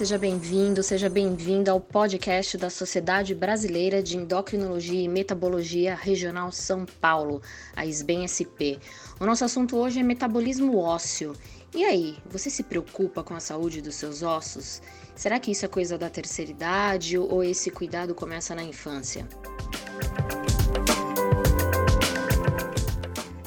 seja 0.00 0.16
bem-vindo, 0.16 0.82
seja 0.82 1.10
bem-vinda 1.10 1.72
ao 1.72 1.78
podcast 1.78 2.56
da 2.56 2.70
Sociedade 2.70 3.34
Brasileira 3.34 4.02
de 4.02 4.16
Endocrinologia 4.16 5.02
e 5.02 5.06
Metabologia 5.06 5.94
Regional 5.94 6.50
São 6.50 6.86
Paulo, 6.86 7.42
a 7.76 7.84
SBEM-SP. 7.84 8.78
O 9.20 9.26
nosso 9.26 9.44
assunto 9.44 9.76
hoje 9.76 10.00
é 10.00 10.02
metabolismo 10.02 10.78
ósseo. 10.78 11.34
E 11.74 11.84
aí, 11.84 12.16
você 12.30 12.48
se 12.48 12.62
preocupa 12.62 13.22
com 13.22 13.34
a 13.34 13.40
saúde 13.40 13.82
dos 13.82 13.94
seus 13.94 14.22
ossos? 14.22 14.80
Será 15.14 15.38
que 15.38 15.50
isso 15.50 15.66
é 15.66 15.68
coisa 15.68 15.98
da 15.98 16.08
terceira 16.08 16.50
idade 16.50 17.18
ou 17.18 17.44
esse 17.44 17.70
cuidado 17.70 18.14
começa 18.14 18.54
na 18.54 18.62
infância? 18.62 19.28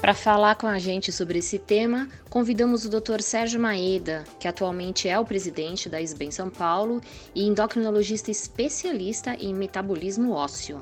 Para 0.04 0.14
falar 0.14 0.56
com 0.56 0.68
a 0.68 0.78
gente 0.80 1.14
sobre 1.14 1.40
esse 1.40 1.58
tema, 1.58 2.10
convidamos 2.30 2.84
o 2.84 2.90
Dr. 2.90 3.22
Sérgio 3.22 3.58
Maeda, 3.58 4.26
que 4.38 4.50
atualmente 4.50 5.08
é 5.08 5.18
o 5.18 5.24
presidente 5.24 5.88
da 5.88 6.02
SBEM 6.02 6.30
São 6.30 6.50
Paulo 6.50 7.00
e 7.34 7.48
endocrinologista 7.48 8.30
especialista 8.30 9.34
em 9.40 9.54
metabolismo 9.54 10.34
ósseo. 10.34 10.82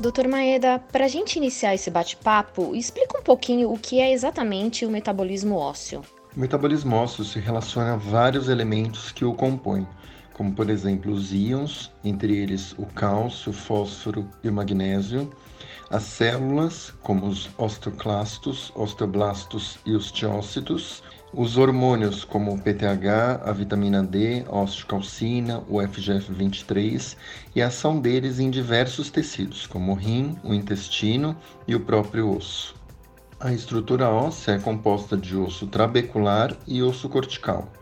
Doutor 0.00 0.26
Maeda, 0.26 0.80
para 0.90 1.04
a 1.04 1.08
gente 1.08 1.36
iniciar 1.36 1.72
esse 1.72 1.88
bate-papo, 1.88 2.74
explica 2.74 3.20
um 3.20 3.22
pouquinho 3.22 3.72
o 3.72 3.78
que 3.78 4.00
é 4.00 4.12
exatamente 4.12 4.84
o 4.84 4.90
metabolismo 4.90 5.54
ósseo. 5.54 6.02
O 6.36 6.40
metabolismo 6.40 6.96
ósseo 6.96 7.24
se 7.24 7.38
relaciona 7.38 7.94
a 7.94 7.96
vários 7.96 8.48
elementos 8.48 9.12
que 9.12 9.24
o 9.24 9.32
compõem, 9.32 9.86
como 10.36 10.52
por 10.52 10.68
exemplo 10.68 11.14
os 11.14 11.32
íons, 11.32 11.90
entre 12.04 12.36
eles 12.36 12.74
o 12.76 12.84
cálcio, 12.84 13.48
o 13.48 13.54
fósforo 13.54 14.28
e 14.44 14.50
o 14.50 14.52
magnésio, 14.52 15.32
as 15.88 16.02
células, 16.02 16.92
como 17.02 17.26
os 17.26 17.48
osteoclastos, 17.56 18.70
osteoblastos 18.74 19.78
e 19.86 19.92
os 19.92 20.12
teócitos, 20.12 21.02
os 21.32 21.56
hormônios, 21.56 22.22
como 22.22 22.52
o 22.52 22.58
PTH, 22.58 23.40
a 23.46 23.52
vitamina 23.52 24.02
D, 24.02 24.44
a 24.46 24.60
osteocalcina, 24.60 25.60
o 25.70 25.76
FGF23 25.76 27.16
e 27.54 27.62
a 27.62 27.68
ação 27.68 27.98
deles 27.98 28.38
em 28.38 28.50
diversos 28.50 29.08
tecidos, 29.08 29.66
como 29.66 29.92
o 29.92 29.94
rim, 29.94 30.36
o 30.44 30.52
intestino 30.52 31.34
e 31.66 31.74
o 31.74 31.80
próprio 31.80 32.36
osso. 32.36 32.76
A 33.40 33.54
estrutura 33.54 34.10
óssea 34.10 34.52
é 34.52 34.58
composta 34.58 35.16
de 35.16 35.34
osso 35.34 35.66
trabecular 35.66 36.54
e 36.66 36.82
osso 36.82 37.08
cortical. 37.08 37.72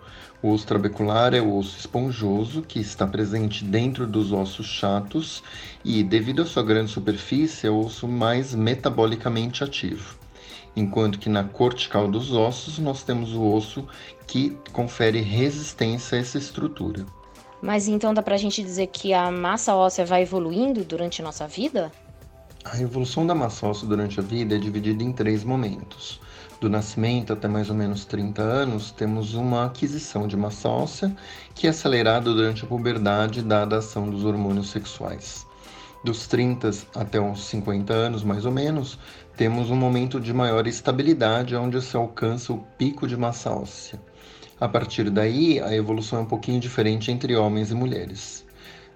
O 0.45 0.51
osso 0.51 0.67
trabecular 0.67 1.33
é 1.33 1.41
o 1.41 1.57
osso 1.57 1.79
esponjoso 1.79 2.61
que 2.61 2.79
está 2.79 3.07
presente 3.07 3.65
dentro 3.65 4.07
dos 4.07 4.31
ossos 4.31 4.67
chatos 4.67 5.43
e, 5.83 6.03
devido 6.03 6.43
à 6.43 6.45
sua 6.45 6.63
grande 6.63 6.91
superfície, 6.91 7.67
é 7.67 7.71
o 7.71 7.79
osso 7.79 8.07
mais 8.07 8.55
metabolicamente 8.55 9.65
ativo. 9.65 10.19
Enquanto 10.77 11.19
que 11.19 11.31
na 11.31 11.45
cortical 11.45 12.07
dos 12.07 12.31
ossos 12.31 12.79
nós 12.79 13.03
temos 13.03 13.33
o 13.33 13.43
osso 13.43 13.89
que 14.27 14.51
confere 14.71 15.23
resistência 15.23 16.19
a 16.19 16.21
essa 16.21 16.37
estrutura. 16.37 17.07
Mas 17.63 17.89
então 17.89 18.13
dá 18.13 18.21
para 18.21 18.35
a 18.35 18.39
gente 18.39 18.63
dizer 18.63 18.89
que 18.89 19.15
a 19.15 19.31
massa 19.31 19.75
óssea 19.75 20.05
vai 20.05 20.21
evoluindo 20.21 20.85
durante 20.85 21.23
a 21.23 21.25
nossa 21.25 21.49
vida? 21.49 21.91
A 22.65 22.81
evolução 22.81 23.27
da 23.27 23.35
massa 23.35 23.67
óssea 23.67 23.87
durante 23.87 24.19
a 24.19 24.23
vida 24.23 24.55
é 24.55 24.59
dividida 24.59 25.03
em 25.03 25.13
três 25.13 25.45
momentos 25.45 26.21
do 26.65 26.71
nascimento 26.71 27.31
até 27.31 27.47
mais 27.47 27.69
ou 27.69 27.77
menos 27.77 28.07
30 28.07 28.41
anos, 28.41 28.91
temos 28.91 29.35
uma 29.35 29.67
aquisição 29.67 30.27
de 30.27 30.35
massa 30.35 30.69
óssea 30.71 31.15
que 31.55 31.67
é 31.67 31.71
acelerada 31.71 32.33
durante 32.33 32.65
a 32.65 32.67
puberdade, 32.67 33.43
dada 33.43 33.77
a 33.77 33.79
ação 33.81 34.09
dos 34.09 34.25
hormônios 34.25 34.71
sexuais. 34.71 35.47
Dos 36.03 36.27
30 36.27 36.71
até 36.95 37.21
uns 37.21 37.45
50 37.45 37.93
anos, 37.93 38.25
mais 38.25 38.47
ou 38.47 38.53
menos, 38.53 38.99
temos 39.37 39.71
um 39.71 39.77
momento 39.77 40.19
de 40.19 40.33
maior 40.33 40.67
estabilidade, 40.67 41.55
onde 41.55 41.81
se 41.83 41.97
alcança 41.97 42.53
o 42.53 42.65
pico 42.79 43.07
de 43.07 43.17
massa 43.17 43.51
óssea. 43.51 44.01
A 44.59 44.67
partir 44.67 45.11
daí, 45.11 45.61
a 45.61 45.75
evolução 45.75 46.21
é 46.21 46.23
um 46.23 46.27
pouquinho 46.27 46.61
diferente 46.61 47.11
entre 47.11 47.37
homens 47.37 47.71
e 47.71 47.75
mulheres. 47.75 48.44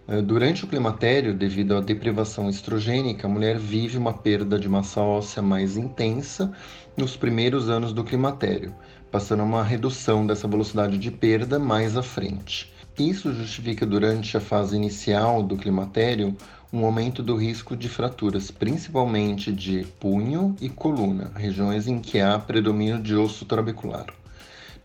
Eh, 0.09 0.23
durante 0.23 0.65
o 0.65 0.67
climatério, 0.67 1.35
devido 1.35 1.77
à 1.77 1.81
deprivação 1.83 2.49
estrogênica, 2.49 3.27
a 3.27 3.31
mulher 3.31 3.59
vive 3.59 3.99
uma 3.99 4.15
perda 4.15 4.59
de 4.59 4.67
massa 4.67 5.03
óssea 5.03 5.43
mais 5.43 5.77
intensa 5.77 6.51
nos 6.97 7.15
primeiros 7.15 7.69
anos 7.69 7.93
do 7.93 8.03
climatério, 8.03 8.75
passando 9.11 9.41
a 9.41 9.45
uma 9.45 9.63
redução 9.63 10.27
dessa 10.27 10.49
velocidade 10.49 10.97
de 10.97 11.11
perda 11.11 11.59
mais 11.59 11.95
à 11.95 12.03
frente. 12.03 12.73
Isso 12.99 13.35
justifica 13.35 13.85
durante 13.85 14.35
a 14.35 14.41
fase 14.41 14.75
inicial 14.75 15.43
do 15.43 15.59
climatério 15.59 16.35
um 16.73 16.87
aumento 16.87 17.23
do 17.23 17.37
risco 17.37 17.77
de 17.77 17.89
fraturas, 17.89 18.51
principalmente 18.51 19.53
de 19.53 19.87
punho 20.01 20.57
e 20.59 20.71
coluna, 20.71 21.31
regiões 21.35 21.87
em 21.87 21.99
que 21.99 22.19
há 22.19 22.39
predomínio 22.39 22.99
de 22.99 23.15
osso 23.15 23.45
trabecular. 23.45 24.07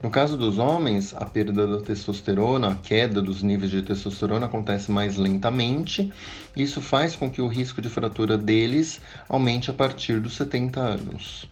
No 0.03 0.11
caso 0.11 0.35
dos 0.35 0.57
homens, 0.59 1.15
a 1.15 1.23
perda 1.23 1.65
da 1.65 1.81
testosterona, 1.81 2.73
a 2.73 2.75
queda 2.75 3.21
dos 3.21 3.41
níveis 3.41 3.71
de 3.71 3.81
testosterona 3.81 4.47
acontece 4.47 4.91
mais 4.91 5.15
lentamente. 5.15 6.11
Isso 6.53 6.81
faz 6.81 7.15
com 7.15 7.31
que 7.31 7.41
o 7.41 7.47
risco 7.47 7.81
de 7.81 7.87
fratura 7.87 8.37
deles 8.37 8.99
aumente 9.29 9.71
a 9.71 9.73
partir 9.73 10.19
dos 10.19 10.35
70 10.35 10.77
anos. 10.77 11.49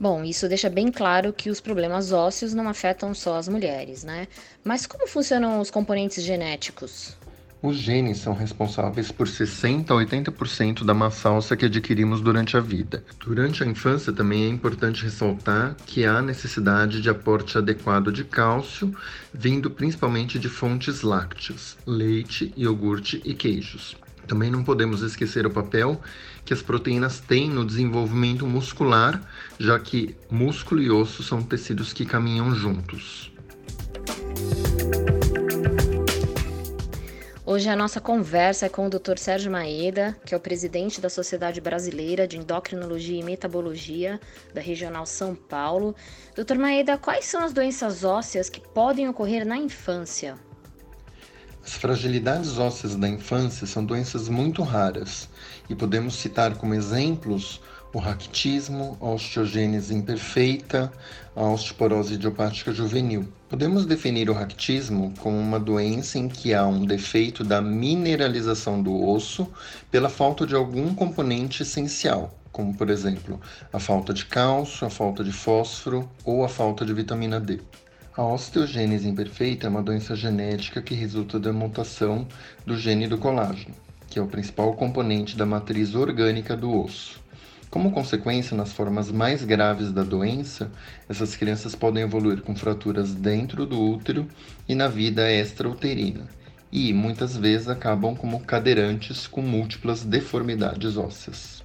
Bom, 0.00 0.24
isso 0.24 0.48
deixa 0.48 0.68
bem 0.68 0.90
claro 0.90 1.32
que 1.32 1.48
os 1.48 1.60
problemas 1.60 2.10
ósseos 2.10 2.52
não 2.54 2.68
afetam 2.68 3.14
só 3.14 3.36
as 3.36 3.46
mulheres, 3.46 4.02
né? 4.02 4.26
Mas 4.64 4.84
como 4.84 5.06
funcionam 5.06 5.60
os 5.60 5.70
componentes 5.70 6.24
genéticos? 6.24 7.16
Os 7.62 7.76
genes 7.76 8.16
são 8.16 8.32
responsáveis 8.32 9.12
por 9.12 9.28
60 9.28 9.92
a 9.92 9.96
80% 9.98 10.82
da 10.82 10.94
massa 10.94 11.28
óssea 11.28 11.54
que 11.54 11.66
adquirimos 11.66 12.22
durante 12.22 12.56
a 12.56 12.60
vida. 12.60 13.04
Durante 13.22 13.62
a 13.62 13.66
infância 13.66 14.14
também 14.14 14.44
é 14.44 14.48
importante 14.48 15.04
ressaltar 15.04 15.76
que 15.84 16.06
há 16.06 16.22
necessidade 16.22 17.02
de 17.02 17.10
aporte 17.10 17.58
adequado 17.58 18.10
de 18.10 18.24
cálcio, 18.24 18.96
vindo 19.34 19.70
principalmente 19.70 20.38
de 20.38 20.48
fontes 20.48 21.02
lácteas, 21.02 21.76
leite, 21.86 22.50
iogurte 22.56 23.20
e 23.26 23.34
queijos. 23.34 23.94
Também 24.26 24.50
não 24.50 24.64
podemos 24.64 25.02
esquecer 25.02 25.44
o 25.44 25.50
papel 25.50 26.00
que 26.46 26.54
as 26.54 26.62
proteínas 26.62 27.20
têm 27.20 27.50
no 27.50 27.66
desenvolvimento 27.66 28.46
muscular, 28.46 29.20
já 29.58 29.78
que 29.78 30.16
músculo 30.30 30.80
e 30.80 30.90
osso 30.90 31.22
são 31.22 31.42
tecidos 31.42 31.92
que 31.92 32.06
caminham 32.06 32.54
juntos. 32.54 33.30
Hoje 37.50 37.68
a 37.68 37.74
nossa 37.74 38.00
conversa 38.00 38.66
é 38.66 38.68
com 38.68 38.86
o 38.86 38.88
Dr. 38.88 39.18
Sérgio 39.18 39.50
Maeda, 39.50 40.16
que 40.24 40.32
é 40.32 40.36
o 40.36 40.40
presidente 40.40 41.00
da 41.00 41.10
Sociedade 41.10 41.60
Brasileira 41.60 42.24
de 42.24 42.38
Endocrinologia 42.38 43.18
e 43.18 43.24
Metabologia 43.24 44.20
da 44.54 44.60
Regional 44.60 45.04
São 45.04 45.34
Paulo. 45.34 45.92
Dr. 46.36 46.56
Maeda, 46.56 46.96
quais 46.96 47.24
são 47.24 47.42
as 47.42 47.52
doenças 47.52 48.04
ósseas 48.04 48.48
que 48.48 48.60
podem 48.60 49.08
ocorrer 49.08 49.44
na 49.44 49.56
infância? 49.56 50.38
As 51.64 51.72
fragilidades 51.72 52.56
ósseas 52.56 52.94
da 52.94 53.08
infância 53.08 53.66
são 53.66 53.84
doenças 53.84 54.28
muito 54.28 54.62
raras 54.62 55.28
e 55.68 55.74
podemos 55.74 56.14
citar 56.14 56.56
como 56.56 56.72
exemplos 56.72 57.60
o 57.92 57.98
raquitismo, 57.98 58.96
a 59.00 59.08
osteogênese 59.08 59.92
imperfeita, 59.92 60.92
a 61.34 61.42
osteoporose 61.42 62.14
idiopática 62.14 62.72
juvenil. 62.72 63.26
Podemos 63.48 63.84
definir 63.84 64.30
o 64.30 64.32
raquitismo 64.32 65.12
como 65.18 65.36
uma 65.36 65.58
doença 65.58 66.16
em 66.16 66.28
que 66.28 66.54
há 66.54 66.64
um 66.64 66.84
defeito 66.84 67.42
da 67.42 67.60
mineralização 67.60 68.80
do 68.80 69.08
osso 69.08 69.48
pela 69.90 70.08
falta 70.08 70.46
de 70.46 70.54
algum 70.54 70.94
componente 70.94 71.62
essencial, 71.64 72.38
como 72.52 72.72
por 72.72 72.90
exemplo 72.90 73.40
a 73.72 73.80
falta 73.80 74.14
de 74.14 74.24
cálcio, 74.24 74.86
a 74.86 74.90
falta 74.90 75.24
de 75.24 75.32
fósforo 75.32 76.08
ou 76.24 76.44
a 76.44 76.48
falta 76.48 76.86
de 76.86 76.94
vitamina 76.94 77.40
D. 77.40 77.60
A 78.16 78.24
osteogênese 78.24 79.08
imperfeita 79.08 79.66
é 79.66 79.70
uma 79.70 79.82
doença 79.82 80.14
genética 80.14 80.80
que 80.80 80.94
resulta 80.94 81.40
da 81.40 81.52
mutação 81.52 82.26
do 82.64 82.76
gene 82.76 83.08
do 83.08 83.18
colágeno, 83.18 83.74
que 84.08 84.18
é 84.18 84.22
o 84.22 84.28
principal 84.28 84.74
componente 84.74 85.36
da 85.36 85.46
matriz 85.46 85.96
orgânica 85.96 86.56
do 86.56 86.72
osso. 86.72 87.20
Como 87.70 87.92
consequência, 87.92 88.56
nas 88.56 88.72
formas 88.72 89.12
mais 89.12 89.44
graves 89.44 89.92
da 89.92 90.02
doença, 90.02 90.70
essas 91.08 91.36
crianças 91.36 91.74
podem 91.74 92.02
evoluir 92.02 92.42
com 92.42 92.54
fraturas 92.56 93.14
dentro 93.14 93.64
do 93.64 93.80
útero 93.80 94.26
e 94.68 94.74
na 94.74 94.88
vida 94.88 95.30
extrauterina, 95.30 96.26
e 96.72 96.92
muitas 96.92 97.36
vezes 97.36 97.68
acabam 97.68 98.16
como 98.16 98.40
cadeirantes 98.40 99.26
com 99.26 99.40
múltiplas 99.40 100.02
deformidades 100.04 100.96
ósseas. 100.96 101.62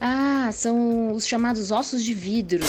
Ah, 0.00 0.50
são 0.52 1.12
os 1.12 1.26
chamados 1.26 1.70
ossos 1.70 2.02
de 2.02 2.12
vidro 2.12 2.64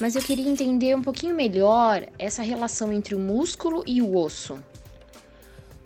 mas 0.00 0.14
eu 0.14 0.22
queria 0.22 0.48
entender 0.48 0.94
um 0.94 1.02
pouquinho 1.02 1.34
melhor 1.34 2.06
essa 2.18 2.42
relação 2.42 2.92
entre 2.92 3.14
o 3.14 3.18
músculo 3.18 3.82
e 3.86 4.02
o 4.02 4.16
osso. 4.16 4.58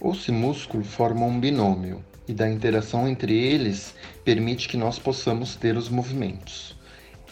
Osso 0.01 0.31
e 0.31 0.35
músculo 0.35 0.83
formam 0.83 1.29
um 1.29 1.41
binômio, 1.41 2.05
e 2.31 2.33
da 2.33 2.49
interação 2.49 3.09
entre 3.09 3.37
eles 3.37 3.93
permite 4.25 4.69
que 4.69 4.77
nós 4.77 4.99
possamos 4.99 5.57
ter 5.57 5.77
os 5.77 5.89
movimentos. 5.89 6.79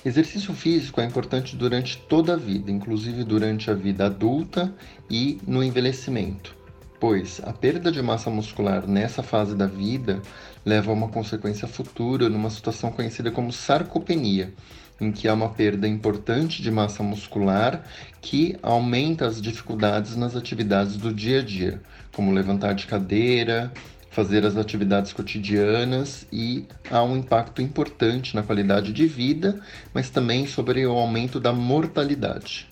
Exercício 0.05 0.53
físico 0.53 1.00
é 1.00 1.05
importante 1.05 1.55
durante 1.55 1.99
toda 1.99 2.35
a 2.35 2.37
vida, 2.37 2.71
inclusive 2.71 3.23
durante 3.23 3.71
a 3.71 3.75
vida 3.75 4.06
adulta 4.06 4.75
e 5.09 5.39
no 5.47 5.62
envelhecimento, 5.62 6.56
pois 6.99 7.41
a 7.45 7.53
perda 7.53 7.93
de 7.93 8.03
massa 8.03 8.29
muscular 8.29 8.87
nessa 8.89 9.23
fase 9.23 9.55
da 9.55 9.67
vida 9.67 10.21
leva 10.65 10.91
a 10.91 10.95
uma 10.95 11.09
consequência 11.09 11.69
futura 11.69 12.29
numa 12.29 12.50
situação 12.50 12.91
conhecida 12.91 13.31
como 13.31 13.53
sarcopenia, 13.53 14.53
em 15.00 15.12
que 15.12 15.29
há 15.29 15.35
uma 15.35 15.50
perda 15.50 15.87
importante 15.87 16.61
de 16.61 16.71
massa 16.73 17.05
muscular 17.05 17.85
que 18.21 18.56
aumenta 18.62 19.27
as 19.27 19.41
dificuldades 19.41 20.17
nas 20.17 20.35
atividades 20.35 20.97
do 20.97 21.15
dia 21.15 21.39
a 21.39 21.45
dia, 21.45 21.81
como 22.12 22.33
levantar 22.33 22.73
de 22.75 22.87
cadeira, 22.87 23.73
fazer 24.19 24.44
as 24.44 24.56
atividades 24.56 25.12
cotidianas 25.12 26.26
e 26.32 26.67
há 26.91 27.05
um 27.05 27.19
impacto 27.19 27.62
importante 27.62 28.35
na 28.35 28.43
qualidade 28.43 28.93
de 28.93 29.06
vida, 29.06 29.61
mas 29.94 30.11
também 30.11 30.44
sobre 30.44 30.85
o 30.85 30.91
aumento 30.91 31.38
da 31.38 31.53
mortalidade. 31.53 32.69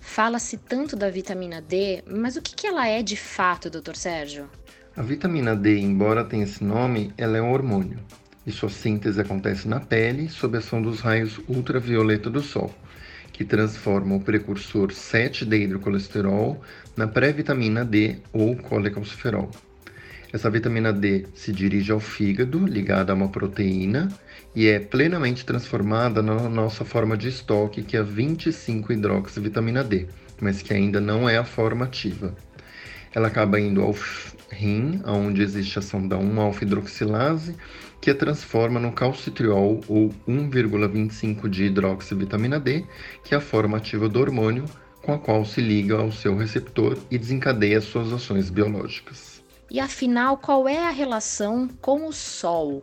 Fala-se 0.00 0.56
tanto 0.56 0.96
da 0.96 1.10
vitamina 1.10 1.60
D, 1.60 2.02
mas 2.10 2.36
o 2.36 2.40
que 2.40 2.66
ela 2.66 2.88
é 2.88 3.02
de 3.02 3.18
fato, 3.18 3.68
doutor 3.68 3.96
Sérgio? 3.96 4.48
A 4.96 5.02
vitamina 5.02 5.54
D, 5.54 5.78
embora 5.78 6.24
tenha 6.24 6.44
esse 6.44 6.64
nome, 6.64 7.12
ela 7.18 7.36
é 7.36 7.42
um 7.42 7.52
hormônio 7.52 7.98
e 8.46 8.50
sua 8.50 8.70
síntese 8.70 9.20
acontece 9.20 9.68
na 9.68 9.78
pele 9.78 10.30
sob 10.30 10.56
a 10.56 10.60
ação 10.60 10.80
dos 10.80 11.00
raios 11.00 11.38
ultravioleta 11.48 12.30
do 12.30 12.40
Sol, 12.40 12.74
que 13.30 13.44
transformam 13.44 14.16
o 14.16 14.22
precursor 14.22 14.88
7-deidrocolesterol 14.88 16.58
na 16.96 17.06
pré-vitamina 17.06 17.84
D 17.84 18.20
ou 18.32 18.56
colecalciferol. 18.56 19.50
Essa 20.32 20.48
vitamina 20.48 20.94
D 20.94 21.26
se 21.34 21.52
dirige 21.52 21.92
ao 21.92 22.00
fígado, 22.00 22.64
ligada 22.64 23.12
a 23.12 23.14
uma 23.14 23.28
proteína, 23.28 24.08
e 24.54 24.66
é 24.66 24.78
plenamente 24.78 25.44
transformada 25.44 26.22
na 26.22 26.48
nossa 26.48 26.86
forma 26.86 27.18
de 27.18 27.28
estoque, 27.28 27.82
que 27.82 27.98
é 27.98 28.00
a 28.00 28.04
25-hidroxivitamina 28.04 29.84
D, 29.84 30.06
mas 30.40 30.62
que 30.62 30.72
ainda 30.72 31.02
não 31.02 31.28
é 31.28 31.36
a 31.36 31.44
forma 31.44 31.84
ativa. 31.84 32.34
Ela 33.14 33.28
acaba 33.28 33.60
indo 33.60 33.82
ao 33.82 33.94
rim, 34.50 35.02
onde 35.04 35.42
existe 35.42 35.78
a 35.78 35.80
ação 35.80 36.08
da 36.08 36.16
1-alfa-hidroxilase, 36.16 37.54
que 38.00 38.10
a 38.10 38.14
transforma 38.14 38.80
no 38.80 38.90
calcitriol 38.90 39.82
ou 39.86 40.14
1,25 40.26 41.46
de 41.46 41.64
hidroxivitamina 41.64 42.58
D, 42.58 42.86
que 43.22 43.34
é 43.34 43.36
a 43.36 43.40
forma 43.40 43.76
ativa 43.76 44.08
do 44.08 44.18
hormônio, 44.18 44.64
com 45.02 45.12
a 45.12 45.18
qual 45.18 45.44
se 45.44 45.60
liga 45.60 45.96
ao 45.96 46.10
seu 46.10 46.34
receptor 46.34 46.96
e 47.10 47.18
desencadeia 47.18 47.82
suas 47.82 48.10
ações 48.12 48.48
biológicas. 48.48 49.41
E 49.72 49.80
afinal, 49.80 50.36
qual 50.36 50.68
é 50.68 50.86
a 50.86 50.90
relação 50.90 51.66
com 51.80 52.06
o 52.06 52.12
Sol? 52.12 52.82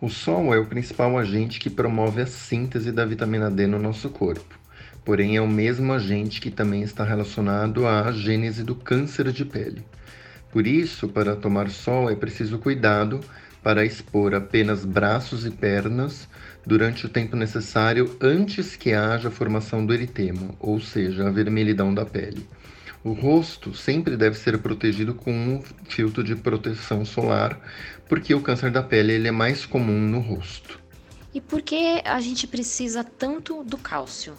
O 0.00 0.08
Sol 0.08 0.52
é 0.52 0.58
o 0.58 0.66
principal 0.66 1.16
agente 1.16 1.60
que 1.60 1.70
promove 1.70 2.20
a 2.20 2.26
síntese 2.26 2.90
da 2.90 3.06
vitamina 3.06 3.48
D 3.48 3.68
no 3.68 3.78
nosso 3.78 4.10
corpo. 4.10 4.58
Porém, 5.04 5.36
é 5.36 5.40
o 5.40 5.46
mesmo 5.46 5.92
agente 5.92 6.40
que 6.40 6.50
também 6.50 6.82
está 6.82 7.04
relacionado 7.04 7.86
à 7.86 8.10
gênese 8.10 8.64
do 8.64 8.74
câncer 8.74 9.30
de 9.30 9.44
pele. 9.44 9.84
Por 10.50 10.66
isso, 10.66 11.06
para 11.06 11.36
tomar 11.36 11.70
sol 11.70 12.10
é 12.10 12.16
preciso 12.16 12.58
cuidado 12.58 13.20
para 13.62 13.84
expor 13.84 14.34
apenas 14.34 14.84
braços 14.84 15.46
e 15.46 15.50
pernas 15.52 16.28
durante 16.66 17.06
o 17.06 17.08
tempo 17.08 17.36
necessário 17.36 18.16
antes 18.20 18.74
que 18.74 18.92
haja 18.92 19.30
formação 19.30 19.86
do 19.86 19.94
eritema, 19.94 20.56
ou 20.58 20.80
seja, 20.80 21.28
a 21.28 21.30
vermelhidão 21.30 21.94
da 21.94 22.04
pele. 22.04 22.44
O 23.02 23.12
rosto 23.12 23.74
sempre 23.74 24.14
deve 24.14 24.36
ser 24.36 24.58
protegido 24.58 25.14
com 25.14 25.32
um 25.32 25.62
filtro 25.88 26.22
de 26.22 26.36
proteção 26.36 27.02
solar, 27.02 27.58
porque 28.06 28.34
o 28.34 28.42
câncer 28.42 28.70
da 28.70 28.82
pele 28.82 29.14
ele 29.14 29.28
é 29.28 29.30
mais 29.30 29.64
comum 29.64 29.98
no 29.98 30.20
rosto. 30.20 30.78
E 31.32 31.40
por 31.40 31.62
que 31.62 32.02
a 32.04 32.20
gente 32.20 32.46
precisa 32.46 33.02
tanto 33.02 33.64
do 33.64 33.78
cálcio? 33.78 34.34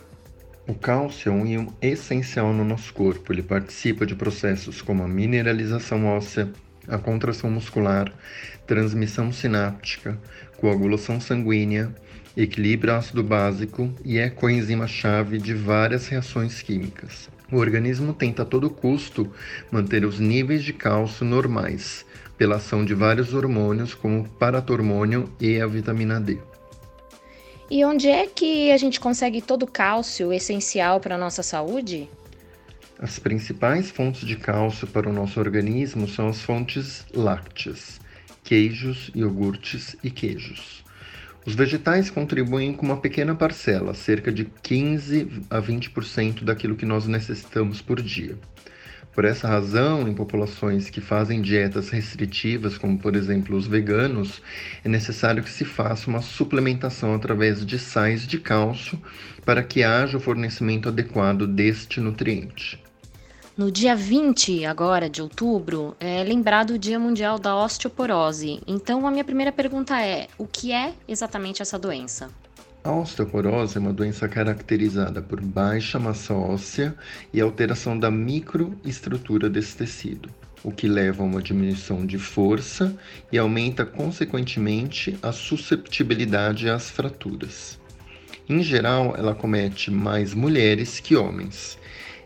O 0.67 0.75
cálcio 0.75 1.29
é 1.29 1.31
um 1.33 1.47
íon 1.47 1.67
essencial 1.81 2.53
no 2.53 2.63
nosso 2.63 2.93
corpo. 2.93 3.33
Ele 3.33 3.41
participa 3.41 4.05
de 4.05 4.13
processos 4.13 4.79
como 4.79 5.01
a 5.01 5.07
mineralização 5.07 6.05
óssea, 6.05 6.51
a 6.87 6.99
contração 6.99 7.49
muscular, 7.49 8.13
transmissão 8.67 9.31
sináptica, 9.31 10.19
coagulação 10.57 11.19
sanguínea, 11.19 11.95
equilíbrio 12.37 12.93
ácido 12.93 13.23
básico 13.23 13.91
e 14.05 14.19
é 14.19 14.29
coenzima-chave 14.29 15.39
de 15.39 15.55
várias 15.55 16.07
reações 16.07 16.61
químicas. 16.61 17.30
O 17.51 17.57
organismo 17.57 18.13
tenta 18.13 18.43
a 18.43 18.45
todo 18.45 18.69
custo 18.69 19.29
manter 19.69 20.05
os 20.05 20.19
níveis 20.19 20.63
de 20.63 20.71
cálcio 20.71 21.25
normais, 21.25 22.05
pela 22.37 22.55
ação 22.55 22.85
de 22.85 22.93
vários 22.93 23.33
hormônios, 23.33 23.93
como 23.93 24.21
o 24.21 24.29
paratormônio 24.29 25.29
e 25.39 25.59
a 25.59 25.67
vitamina 25.67 26.19
D. 26.19 26.39
E 27.69 27.83
onde 27.83 28.07
é 28.07 28.25
que 28.25 28.71
a 28.71 28.77
gente 28.77 28.99
consegue 28.99 29.41
todo 29.41 29.63
o 29.63 29.71
cálcio 29.71 30.31
essencial 30.31 30.99
para 30.99 31.15
a 31.15 31.17
nossa 31.17 31.43
saúde? 31.43 32.09
As 32.97 33.19
principais 33.19 33.89
fontes 33.89 34.27
de 34.27 34.35
cálcio 34.37 34.87
para 34.87 35.09
o 35.09 35.13
nosso 35.13 35.39
organismo 35.39 36.07
são 36.07 36.29
as 36.29 36.41
fontes 36.41 37.05
lácteas, 37.13 37.99
queijos, 38.43 39.11
iogurtes 39.13 39.95
e 40.03 40.09
queijos. 40.09 40.83
Os 41.43 41.55
vegetais 41.55 42.11
contribuem 42.11 42.71
com 42.71 42.85
uma 42.85 42.97
pequena 42.97 43.33
parcela, 43.33 43.95
cerca 43.95 44.31
de 44.31 44.45
15 44.61 45.41
a 45.49 45.59
20% 45.59 46.43
daquilo 46.43 46.75
que 46.75 46.85
nós 46.85 47.07
necessitamos 47.07 47.81
por 47.81 47.99
dia. 47.99 48.37
Por 49.13 49.25
essa 49.25 49.47
razão, 49.47 50.07
em 50.07 50.13
populações 50.13 50.89
que 50.89 51.01
fazem 51.01 51.41
dietas 51.41 51.89
restritivas, 51.89 52.77
como 52.77 52.97
por 52.97 53.15
exemplo 53.15 53.57
os 53.57 53.67
veganos, 53.67 54.41
é 54.85 54.87
necessário 54.87 55.43
que 55.43 55.49
se 55.49 55.65
faça 55.65 56.09
uma 56.09 56.21
suplementação 56.21 57.13
através 57.13 57.65
de 57.65 57.77
sais 57.77 58.25
de 58.25 58.39
cálcio 58.39 59.01
para 59.43 59.63
que 59.63 59.83
haja 59.83 60.17
o 60.17 60.21
fornecimento 60.21 60.87
adequado 60.87 61.45
deste 61.45 61.99
nutriente. 61.99 62.80
No 63.61 63.69
dia 63.69 63.95
20 63.95 64.65
agora 64.65 65.07
de 65.07 65.21
outubro 65.21 65.95
é 65.99 66.23
lembrado 66.23 66.71
o 66.71 66.79
Dia 66.79 66.97
Mundial 66.97 67.37
da 67.37 67.55
Osteoporose. 67.55 68.59
Então 68.65 69.05
a 69.05 69.11
minha 69.11 69.23
primeira 69.23 69.51
pergunta 69.51 70.01
é: 70.01 70.27
o 70.35 70.47
que 70.47 70.71
é 70.73 70.95
exatamente 71.07 71.61
essa 71.61 71.77
doença? 71.77 72.31
A 72.83 72.91
osteoporose 72.91 73.77
é 73.77 73.79
uma 73.79 73.93
doença 73.93 74.27
caracterizada 74.27 75.21
por 75.21 75.39
baixa 75.39 75.99
massa 75.99 76.33
óssea 76.33 76.95
e 77.31 77.39
alteração 77.39 77.99
da 77.99 78.09
microestrutura 78.09 79.47
desse 79.47 79.77
tecido, 79.77 80.27
o 80.63 80.71
que 80.71 80.87
leva 80.87 81.21
a 81.21 81.27
uma 81.27 81.39
diminuição 81.39 82.03
de 82.03 82.17
força 82.17 82.97
e 83.31 83.37
aumenta 83.37 83.85
consequentemente 83.85 85.15
a 85.21 85.31
susceptibilidade 85.31 86.67
às 86.67 86.89
fraturas. 86.89 87.79
Em 88.49 88.63
geral, 88.63 89.15
ela 89.15 89.35
comete 89.35 89.91
mais 89.91 90.33
mulheres 90.33 90.99
que 90.99 91.15
homens 91.15 91.79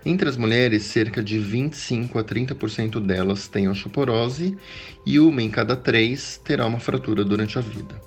entre 0.05 0.29
as 0.29 0.37
mulheres, 0.37 0.83
cerca 0.83 1.23
de 1.23 1.39
25 1.39 2.19
a 2.19 2.23
30% 2.23 2.99
delas 3.03 3.47
têm 3.47 3.67
osteoporose 3.67 4.55
e 5.03 5.19
uma 5.19 5.41
em 5.41 5.49
cada 5.49 5.75
três 5.75 6.39
terá 6.43 6.67
uma 6.67 6.79
fratura 6.79 7.25
durante 7.25 7.57
a 7.57 7.61
vida. 7.61 7.99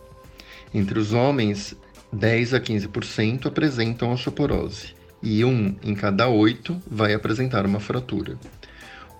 Entre 0.72 0.96
os 0.96 1.12
homens, 1.12 1.76
10 2.12 2.54
a 2.54 2.60
15% 2.60 3.46
apresentam 3.46 4.12
osteoporose 4.12 4.94
e 5.20 5.44
um 5.44 5.74
em 5.82 5.94
cada 5.94 6.28
oito 6.28 6.80
vai 6.88 7.12
apresentar 7.14 7.66
uma 7.66 7.80
fratura. 7.80 8.38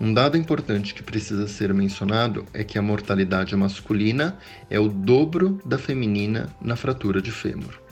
Um 0.00 0.14
dado 0.14 0.36
importante 0.36 0.94
que 0.94 1.02
precisa 1.02 1.48
ser 1.48 1.74
mencionado 1.74 2.46
é 2.54 2.62
que 2.62 2.78
a 2.78 2.82
mortalidade 2.82 3.56
masculina 3.56 4.38
é 4.70 4.78
o 4.78 4.88
dobro 4.88 5.60
da 5.64 5.76
feminina 5.76 6.54
na 6.62 6.76
fratura 6.76 7.20
de 7.20 7.32
fêmur. 7.32 7.87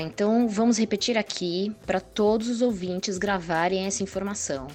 Então 0.00 0.48
vamos 0.48 0.78
repetir 0.78 1.18
aqui 1.18 1.74
para 1.86 2.00
todos 2.00 2.48
os 2.48 2.62
ouvintes 2.62 3.18
gravarem 3.18 3.86
essa 3.86 4.02
informação. 4.02 4.68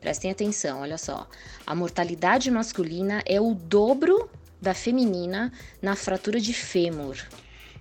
Prestem 0.00 0.30
atenção, 0.30 0.80
olha 0.80 0.98
só. 0.98 1.28
A 1.66 1.74
mortalidade 1.74 2.50
masculina 2.50 3.22
é 3.24 3.40
o 3.40 3.54
dobro 3.54 4.28
da 4.60 4.74
feminina 4.74 5.52
na 5.80 5.94
fratura 5.94 6.40
de 6.40 6.52
fêmur. 6.52 7.16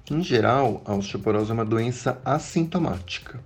Em 0.09 0.21
geral, 0.21 0.81
a 0.85 0.93
osteoporose 0.93 1.51
é 1.51 1.53
uma 1.53 1.65
doença 1.65 2.21
assintomática. 2.25 3.39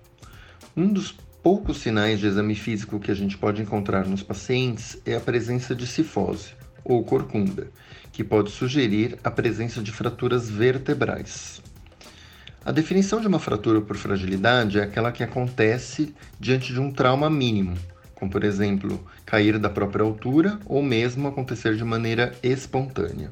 Um 0.76 0.92
dos 0.92 1.16
poucos 1.44 1.78
sinais 1.78 2.20
de 2.20 2.28
exame 2.28 2.56
físico 2.56 3.00
que 3.00 3.12
a 3.12 3.16
gente 3.16 3.38
pode 3.38 3.62
encontrar 3.62 4.06
nos 4.06 4.24
pacientes 4.24 4.98
é 5.06 5.16
a 5.16 5.20
presença 5.20 5.76
de 5.76 5.86
cifose 5.86 6.54
ou 6.84 7.04
corcunda, 7.04 7.70
que 8.12 8.24
pode 8.24 8.52
sugerir 8.52 9.18
a 9.24 9.30
presença 9.30 9.82
de 9.82 9.92
fraturas 9.92 10.50
vertebrais. 10.50 11.62
A 12.66 12.72
definição 12.72 13.22
de 13.22 13.28
uma 13.28 13.38
fratura 13.38 13.80
por 13.80 13.96
fragilidade 13.96 14.80
é 14.80 14.82
aquela 14.82 15.12
que 15.12 15.24
acontece 15.24 16.16
diante 16.40 16.74
de 16.74 16.80
um 16.80 16.92
trauma 16.92 17.30
mínimo, 17.30 17.78
como 18.16 18.32
por 18.32 18.44
exemplo, 18.44 19.00
cair 19.24 19.60
da 19.60 19.70
própria 19.70 20.04
altura 20.04 20.60
ou 20.66 20.82
mesmo 20.82 21.28
acontecer 21.28 21.76
de 21.76 21.84
maneira 21.84 22.34
espontânea. 22.42 23.32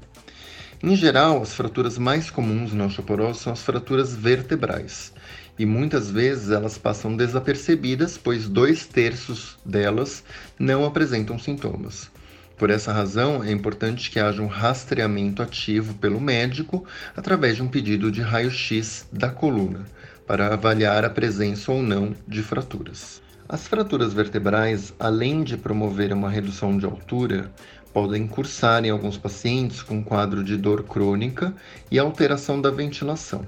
Em 0.84 0.96
geral, 0.96 1.42
as 1.42 1.52
fraturas 1.52 1.98
mais 1.98 2.30
comuns 2.30 2.74
na 2.74 2.86
osteoporose 2.86 3.40
são 3.40 3.52
as 3.52 3.64
fraturas 3.64 4.16
vertebrais, 4.16 5.12
e 5.58 5.66
muitas 5.66 6.12
vezes 6.12 6.52
elas 6.52 6.78
passam 6.78 7.18
desapercebidas, 7.18 8.20
pois 8.20 8.48
dois 8.48 8.86
terços 8.86 9.58
delas 9.66 10.24
não 10.60 10.86
apresentam 10.86 11.40
sintomas. 11.40 12.12
Por 12.58 12.70
essa 12.70 12.94
razão, 12.94 13.44
é 13.44 13.52
importante 13.52 14.12
que 14.12 14.20
haja 14.20 14.42
um 14.42 14.48
rastreamento 14.48 15.42
ativo 15.42 15.96
pelo 15.96 16.22
médico 16.22 16.86
através 17.16 17.56
de 17.56 17.64
um 17.64 17.68
pedido 17.68 18.12
de 18.12 18.22
raio-x 18.22 19.08
da 19.12 19.30
coluna, 19.30 19.86
para 20.28 20.54
avaliar 20.54 21.04
a 21.04 21.10
presença 21.10 21.72
ou 21.72 21.82
não 21.82 22.16
de 22.28 22.44
fraturas. 22.44 23.22
As 23.50 23.68
fraturas 23.68 24.14
vertebrais, 24.14 24.94
além 25.00 25.44
de 25.44 25.58
promover 25.58 26.14
uma 26.14 26.30
redução 26.30 26.78
de 26.78 26.86
altura, 26.86 27.52
podem 27.92 28.28
cursar 28.28 28.86
em 28.86 28.90
alguns 28.90 29.18
pacientes 29.18 29.82
com 29.82 30.04
quadro 30.04 30.44
de 30.44 30.56
dor 30.56 30.84
crônica 30.84 31.54
e 31.92 32.00
alteração 32.00 32.62
da 32.62 32.72
ventilação. 32.72 33.46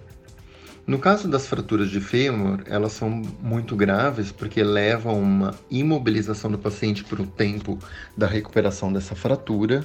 No 0.88 1.00
caso 1.00 1.28
das 1.28 1.48
fraturas 1.48 1.90
de 1.90 2.00
fêmur, 2.00 2.62
elas 2.68 2.92
são 2.92 3.10
muito 3.42 3.76
graves 3.76 4.32
porque 4.32 4.64
levam 4.64 5.20
uma 5.20 5.56
imobilização 5.68 6.52
do 6.52 6.60
paciente 6.60 7.04
por 7.04 7.20
um 7.20 7.26
tempo 7.26 7.80
da 8.16 8.28
recuperação 8.28 8.94
dessa 8.94 9.16
fratura 9.16 9.84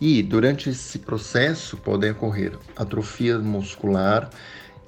e 0.00 0.20
durante 0.24 0.70
esse 0.70 0.98
processo 0.98 1.76
podem 1.76 2.10
ocorrer 2.10 2.58
atrofia 2.74 3.38
muscular, 3.38 4.28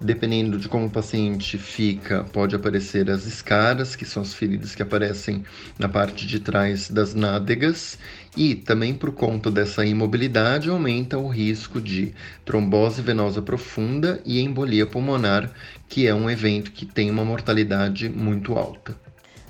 Dependendo 0.02 0.58
de 0.58 0.68
como 0.68 0.86
o 0.86 0.90
paciente 0.90 1.56
fica, 1.56 2.24
pode 2.24 2.56
aparecer 2.56 3.08
as 3.08 3.24
escaras, 3.24 3.94
que 3.94 4.04
são 4.04 4.20
as 4.20 4.34
feridas 4.34 4.74
que 4.74 4.82
aparecem 4.82 5.44
na 5.78 5.88
parte 5.88 6.26
de 6.26 6.40
trás 6.40 6.90
das 6.90 7.14
nádegas, 7.14 7.96
e 8.36 8.56
também 8.56 8.94
por 8.94 9.12
conta 9.12 9.48
dessa 9.48 9.86
imobilidade 9.86 10.68
aumenta 10.68 11.18
o 11.18 11.28
risco 11.28 11.80
de 11.80 12.12
trombose 12.44 13.00
venosa 13.00 13.40
profunda 13.40 14.20
e 14.24 14.40
embolia 14.40 14.86
pulmonar, 14.86 15.52
que 15.88 16.08
é 16.08 16.12
um 16.12 16.28
evento 16.28 16.72
que 16.72 16.84
tem 16.84 17.08
uma 17.08 17.24
mortalidade 17.24 18.08
muito 18.08 18.54
alta. 18.58 18.96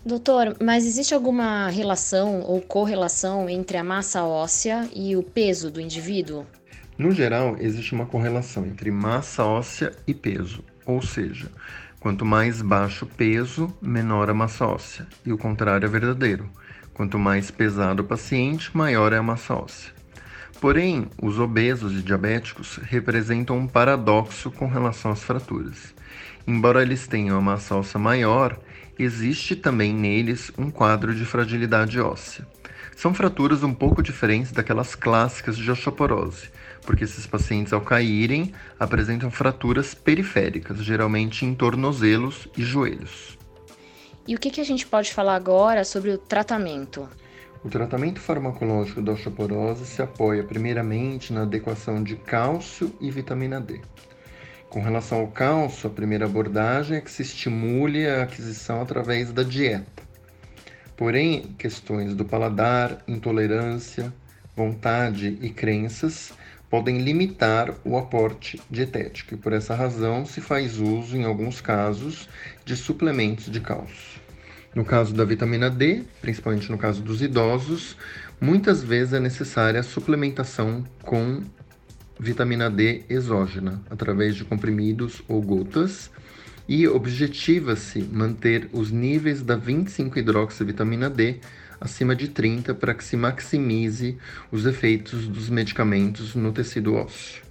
Doutor, 0.04 0.56
mas 0.61 0.85
existe 0.85 1.14
alguma 1.14 1.68
relação 1.68 2.42
ou 2.42 2.61
correlação 2.61 3.49
entre 3.49 3.78
a 3.78 3.85
massa 3.85 4.23
óssea 4.25 4.87
e 4.94 5.16
o 5.16 5.23
peso 5.23 5.71
do 5.71 5.80
indivíduo? 5.80 6.44
No 7.02 7.11
geral, 7.11 7.56
existe 7.59 7.92
uma 7.97 8.06
correlação 8.06 8.64
entre 8.64 8.88
massa 8.92 9.44
óssea 9.44 9.90
e 10.06 10.14
peso, 10.14 10.62
ou 10.87 11.02
seja, 11.02 11.50
quanto 11.99 12.25
mais 12.25 12.62
baixo 12.62 13.04
o 13.04 13.09
peso, 13.09 13.76
menor 13.82 14.30
a 14.30 14.35
massa 14.35 14.64
óssea, 14.64 15.09
e 15.26 15.32
o 15.32 15.37
contrário 15.37 15.85
é 15.85 15.88
verdadeiro. 15.88 16.49
Quanto 16.94 17.18
mais 17.18 17.50
pesado 17.50 18.04
o 18.04 18.06
paciente, 18.06 18.71
maior 18.76 19.12
é 19.12 19.16
a 19.16 19.23
massa 19.23 19.52
óssea. 19.52 19.92
Porém, 20.61 21.09
os 21.21 21.40
obesos 21.40 21.92
e 21.92 22.02
diabéticos 22.04 22.76
representam 22.76 23.59
um 23.59 23.66
paradoxo 23.66 24.49
com 24.52 24.68
relação 24.68 25.11
às 25.11 25.25
fraturas. 25.25 25.92
Embora 26.47 26.82
eles 26.82 27.09
tenham 27.09 27.37
a 27.37 27.40
massa 27.40 27.75
óssea 27.75 27.99
maior, 27.99 28.56
existe 28.97 29.56
também 29.56 29.92
neles 29.92 30.52
um 30.56 30.71
quadro 30.71 31.12
de 31.12 31.25
fragilidade 31.25 31.99
óssea. 31.99 32.47
São 32.94 33.12
fraturas 33.12 33.64
um 33.64 33.75
pouco 33.75 34.04
diferentes 34.04 34.52
daquelas 34.52 34.94
clássicas 34.94 35.56
de 35.56 35.68
osteoporose, 35.68 36.49
porque 36.84 37.04
esses 37.04 37.26
pacientes, 37.26 37.72
ao 37.72 37.80
caírem, 37.80 38.52
apresentam 38.78 39.30
fraturas 39.30 39.94
periféricas, 39.94 40.78
geralmente 40.78 41.44
em 41.44 41.54
tornozelos 41.54 42.48
e 42.56 42.62
joelhos. 42.62 43.38
E 44.26 44.34
o 44.34 44.38
que, 44.38 44.50
que 44.50 44.60
a 44.60 44.64
gente 44.64 44.86
pode 44.86 45.12
falar 45.12 45.34
agora 45.34 45.84
sobre 45.84 46.10
o 46.10 46.18
tratamento? 46.18 47.08
O 47.64 47.68
tratamento 47.68 48.20
farmacológico 48.20 49.00
da 49.00 49.12
osteoporose 49.12 49.86
se 49.86 50.02
apoia 50.02 50.42
primeiramente 50.42 51.32
na 51.32 51.42
adequação 51.42 52.02
de 52.02 52.16
cálcio 52.16 52.92
e 53.00 53.10
vitamina 53.10 53.60
D. 53.60 53.80
Com 54.68 54.80
relação 54.80 55.20
ao 55.20 55.28
cálcio, 55.28 55.88
a 55.88 55.92
primeira 55.92 56.24
abordagem 56.24 56.96
é 56.96 57.00
que 57.00 57.10
se 57.10 57.22
estimule 57.22 58.08
a 58.08 58.22
aquisição 58.22 58.80
através 58.80 59.30
da 59.30 59.42
dieta. 59.42 60.02
Porém, 60.96 61.54
questões 61.58 62.14
do 62.14 62.24
paladar, 62.24 63.02
intolerância, 63.06 64.12
vontade 64.56 65.38
e 65.40 65.50
crenças 65.50 66.32
podem 66.73 67.02
limitar 67.02 67.75
o 67.85 67.99
aporte 67.99 68.59
dietético 68.71 69.35
e 69.35 69.37
por 69.37 69.52
essa 69.52 69.75
razão 69.75 70.25
se 70.25 70.41
faz 70.41 70.79
uso, 70.79 71.14
em 71.14 71.23
alguns 71.23 71.61
casos, 71.61 72.26
de 72.64 72.75
suplementos 72.75 73.50
de 73.50 73.61
cálcio. 73.61 74.23
No 74.75 74.83
caso 74.83 75.12
da 75.12 75.23
vitamina 75.23 75.69
D, 75.69 76.02
principalmente 76.23 76.73
no 76.73 76.79
caso 76.79 77.02
dos 77.02 77.21
idosos, 77.21 77.95
muitas 78.41 78.83
vezes 78.83 79.12
é 79.12 79.21
necessária 79.21 79.81
a 79.81 79.83
suplementação 79.83 80.83
com 81.02 81.43
vitamina 82.19 82.71
D 82.71 83.02
exógena, 83.07 83.83
através 83.91 84.35
de 84.35 84.43
comprimidos 84.43 85.23
ou 85.29 85.43
gotas, 85.43 86.11
e 86.67 86.88
objetiva-se 86.88 88.02
manter 88.02 88.71
os 88.73 88.91
níveis 88.91 89.43
da 89.43 89.59
25-hidroxivitamina 89.59 91.11
D 91.11 91.38
acima 91.82 92.14
de 92.14 92.28
30 92.28 92.74
para 92.74 92.94
que 92.94 93.02
se 93.02 93.16
maximize 93.16 94.16
os 94.52 94.66
efeitos 94.66 95.26
dos 95.26 95.50
medicamentos 95.50 96.36
no 96.36 96.52
tecido 96.52 96.94
ósseo. 96.94 97.42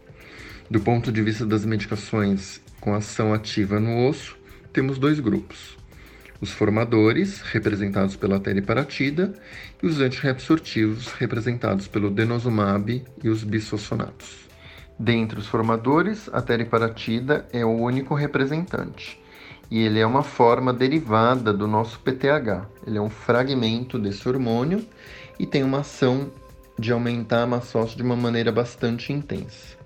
Do 0.69 0.79
ponto 0.79 1.11
de 1.11 1.21
vista 1.21 1.45
das 1.45 1.65
medicações 1.65 2.61
com 2.79 2.93
ação 2.93 3.33
ativa 3.33 3.77
no 3.77 4.07
osso, 4.07 4.37
temos 4.71 4.97
dois 4.97 5.19
grupos: 5.19 5.77
os 6.39 6.49
formadores, 6.49 7.41
representados 7.41 8.15
pela 8.15 8.39
teriparatida, 8.39 9.33
e 9.83 9.85
os 9.85 9.99
antirreabsortivos, 9.99 11.07
representados 11.07 11.89
pelo 11.89 12.09
denosumab 12.09 13.03
e 13.21 13.27
os 13.27 13.43
bisfosfonatos. 13.43 14.49
Dentre 14.97 15.39
os 15.39 15.47
formadores, 15.47 16.29
a 16.31 16.41
teriparatida 16.41 17.45
é 17.51 17.65
o 17.65 17.69
único 17.69 18.15
representante 18.15 19.21
e 19.71 19.79
ele 19.79 19.99
é 19.99 20.05
uma 20.05 20.21
forma 20.21 20.73
derivada 20.73 21.53
do 21.53 21.65
nosso 21.65 21.97
PTH. 22.01 22.67
Ele 22.85 22.97
é 22.97 23.01
um 23.01 23.09
fragmento 23.09 23.97
desse 23.97 24.27
hormônio 24.27 24.85
e 25.39 25.47
tem 25.47 25.63
uma 25.63 25.79
ação 25.79 26.29
de 26.77 26.91
aumentar 26.91 27.43
a 27.43 27.47
massa 27.47 27.79
óssea 27.79 27.95
de 27.95 28.03
uma 28.03 28.17
maneira 28.17 28.51
bastante 28.51 29.13
intensa. 29.13 29.79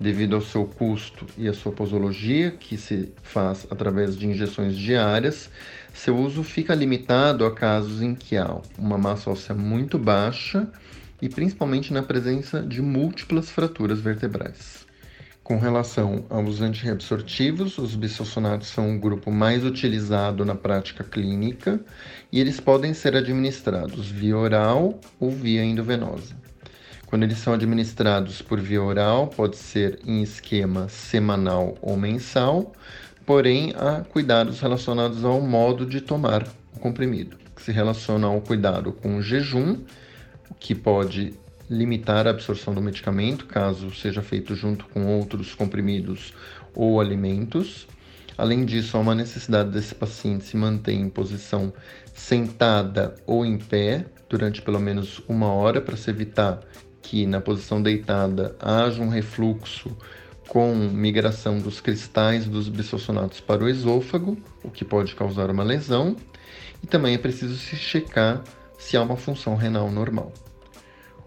Devido 0.00 0.36
ao 0.36 0.42
seu 0.42 0.64
custo 0.64 1.26
e 1.36 1.48
à 1.48 1.52
sua 1.52 1.72
posologia, 1.72 2.50
que 2.50 2.78
se 2.78 3.12
faz 3.22 3.66
através 3.70 4.16
de 4.16 4.26
injeções 4.26 4.74
diárias, 4.74 5.50
seu 5.92 6.16
uso 6.16 6.42
fica 6.42 6.74
limitado 6.74 7.44
a 7.44 7.54
casos 7.54 8.00
em 8.00 8.14
que 8.14 8.36
há 8.36 8.58
uma 8.78 8.96
massa 8.96 9.30
óssea 9.30 9.54
muito 9.54 9.98
baixa 9.98 10.66
e 11.20 11.28
principalmente 11.28 11.92
na 11.92 12.02
presença 12.02 12.62
de 12.62 12.80
múltiplas 12.80 13.50
fraturas 13.50 14.00
vertebrais. 14.00 14.85
Com 15.46 15.58
relação 15.58 16.24
aos 16.28 16.60
antirreabsortivos, 16.60 17.78
os 17.78 17.94
bisfosfonatos 17.94 18.66
são 18.66 18.96
o 18.96 18.98
grupo 18.98 19.30
mais 19.30 19.64
utilizado 19.64 20.44
na 20.44 20.56
prática 20.56 21.04
clínica 21.04 21.78
e 22.32 22.40
eles 22.40 22.58
podem 22.58 22.92
ser 22.92 23.14
administrados 23.14 24.10
via 24.10 24.36
oral 24.36 24.98
ou 25.20 25.30
via 25.30 25.64
endovenosa. 25.64 26.34
Quando 27.06 27.22
eles 27.22 27.38
são 27.38 27.52
administrados 27.52 28.42
por 28.42 28.60
via 28.60 28.82
oral, 28.82 29.28
pode 29.28 29.56
ser 29.56 30.00
em 30.04 30.20
esquema 30.20 30.88
semanal 30.88 31.78
ou 31.80 31.96
mensal, 31.96 32.72
porém 33.24 33.72
há 33.76 34.00
cuidados 34.00 34.58
relacionados 34.58 35.24
ao 35.24 35.40
modo 35.40 35.86
de 35.86 36.00
tomar 36.00 36.44
o 36.74 36.80
comprimido, 36.80 37.36
que 37.54 37.62
se 37.62 37.70
relacionam 37.70 38.32
ao 38.32 38.40
cuidado 38.40 38.90
com 38.90 39.18
o 39.18 39.22
jejum, 39.22 39.76
que 40.58 40.74
pode 40.74 41.34
limitar 41.68 42.26
a 42.26 42.30
absorção 42.30 42.74
do 42.74 42.80
medicamento, 42.80 43.46
caso 43.46 43.94
seja 43.94 44.22
feito 44.22 44.54
junto 44.54 44.86
com 44.86 45.06
outros 45.06 45.54
comprimidos 45.54 46.32
ou 46.74 47.00
alimentos. 47.00 47.86
Além 48.38 48.64
disso, 48.64 48.96
há 48.96 49.00
uma 49.00 49.14
necessidade 49.14 49.70
desse 49.70 49.94
paciente 49.94 50.44
se 50.44 50.56
manter 50.56 50.92
em 50.92 51.08
posição 51.08 51.72
sentada 52.14 53.14
ou 53.26 53.44
em 53.44 53.58
pé 53.58 54.06
durante 54.28 54.60
pelo 54.60 54.80
menos 54.80 55.22
uma 55.28 55.52
hora 55.52 55.80
para 55.80 55.96
se 55.96 56.10
evitar 56.10 56.60
que 57.00 57.26
na 57.26 57.40
posição 57.40 57.80
deitada 57.80 58.56
haja 58.60 59.00
um 59.00 59.08
refluxo 59.08 59.96
com 60.48 60.74
migração 60.74 61.58
dos 61.58 61.80
cristais 61.80 62.46
dos 62.46 62.68
bisfosfonatos 62.68 63.40
para 63.40 63.64
o 63.64 63.68
esôfago, 63.68 64.36
o 64.62 64.70
que 64.70 64.84
pode 64.84 65.14
causar 65.14 65.50
uma 65.50 65.64
lesão. 65.64 66.16
E 66.82 66.86
também 66.86 67.14
é 67.14 67.18
preciso 67.18 67.56
se 67.56 67.74
checar 67.76 68.42
se 68.78 68.96
há 68.96 69.02
uma 69.02 69.16
função 69.16 69.56
renal 69.56 69.90
normal. 69.90 70.32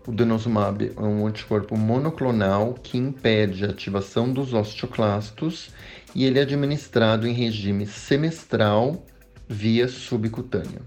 O 0.10 0.12
denosumab 0.12 0.92
é 0.98 1.02
um 1.02 1.28
anticorpo 1.28 1.78
monoclonal 1.78 2.74
que 2.74 2.98
impede 2.98 3.64
a 3.64 3.70
ativação 3.70 4.34
dos 4.34 4.56
osteoclastos 4.56 5.70
e 6.16 6.26
ele 6.26 6.40
é 6.40 6.42
administrado 6.42 7.28
em 7.28 7.32
regime 7.32 7.86
semestral 7.86 9.06
via 9.48 9.88
subcutânea. 9.88 10.82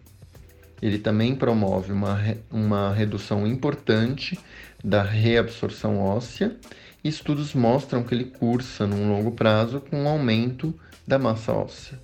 Ele 0.82 0.98
também 0.98 1.36
promove 1.36 1.92
uma, 1.92 2.18
uma 2.50 2.92
redução 2.92 3.46
importante 3.46 4.36
da 4.82 5.04
reabsorção 5.04 6.00
óssea 6.00 6.56
e 7.04 7.08
estudos 7.08 7.54
mostram 7.54 8.02
que 8.02 8.16
ele 8.16 8.24
cursa 8.24 8.88
num 8.88 9.08
longo 9.08 9.30
prazo 9.30 9.80
com 9.82 10.02
um 10.02 10.08
aumento 10.08 10.74
da 11.06 11.16
massa 11.16 11.52
óssea. 11.52 11.96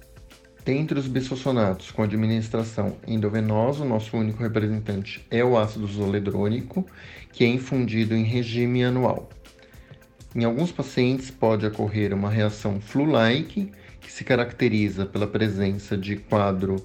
Dentre 0.68 0.98
os 0.98 1.08
bisfosfonatos 1.08 1.90
com 1.90 2.02
administração 2.02 2.98
endovenosa, 3.06 3.86
nosso 3.86 4.14
único 4.14 4.42
representante 4.42 5.26
é 5.30 5.42
o 5.42 5.56
ácido 5.56 5.86
zoledrônico, 5.86 6.84
que 7.32 7.42
é 7.42 7.46
infundido 7.46 8.14
em 8.14 8.22
regime 8.22 8.84
anual. 8.84 9.30
Em 10.36 10.44
alguns 10.44 10.70
pacientes 10.70 11.30
pode 11.30 11.64
ocorrer 11.64 12.12
uma 12.12 12.28
reação 12.28 12.82
flu-like, 12.82 13.72
que 13.98 14.12
se 14.12 14.24
caracteriza 14.24 15.06
pela 15.06 15.26
presença 15.26 15.96
de 15.96 16.16
quadro 16.16 16.84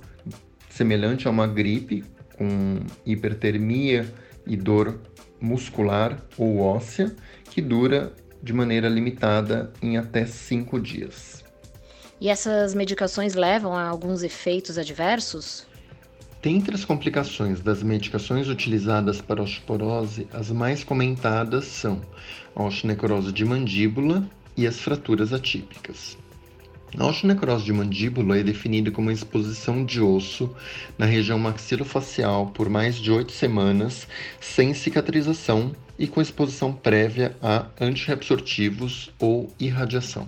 semelhante 0.69 1.27
a 1.27 1.31
uma 1.31 1.45
gripe, 1.45 2.05
com 2.37 2.79
hipertermia 3.05 4.07
e 4.47 4.55
dor 4.55 4.97
muscular 5.41 6.25
ou 6.37 6.59
óssea, 6.59 7.13
que 7.51 7.61
dura 7.61 8.13
de 8.41 8.53
maneira 8.53 8.87
limitada 8.87 9.73
em 9.81 9.97
até 9.97 10.25
5 10.25 10.79
dias. 10.79 11.42
E 12.23 12.29
essas 12.29 12.73
medicações 12.73 13.33
levam 13.33 13.75
a 13.75 13.85
alguns 13.85 14.23
efeitos 14.23 14.77
adversos? 14.77 15.67
Dentre 16.41 16.73
as 16.73 16.85
complicações 16.85 17.59
das 17.59 17.83
medicações 17.83 18.47
utilizadas 18.47 19.19
para 19.19 19.43
osteoporose, 19.43 20.25
as 20.31 20.49
mais 20.49 20.85
comentadas 20.85 21.65
são 21.65 21.99
a 22.55 22.63
osteonecrose 22.63 23.33
de 23.33 23.43
mandíbula 23.43 24.25
e 24.55 24.65
as 24.65 24.79
fraturas 24.79 25.33
atípicas. 25.33 26.17
A 26.97 27.05
osteonecrose 27.05 27.65
de 27.65 27.73
mandíbula 27.73 28.37
é 28.37 28.43
definida 28.43 28.89
como 28.89 29.11
exposição 29.11 29.83
de 29.83 29.99
osso 29.99 30.49
na 30.97 31.05
região 31.05 31.37
maxilofacial 31.37 32.47
por 32.51 32.69
mais 32.69 32.95
de 32.95 33.11
oito 33.11 33.33
semanas, 33.33 34.07
sem 34.39 34.73
cicatrização 34.73 35.73
e 35.99 36.07
com 36.07 36.21
exposição 36.21 36.71
prévia 36.71 37.35
a 37.41 37.65
antirreabsortivos 37.81 39.11
ou 39.19 39.53
irradiação. 39.59 40.25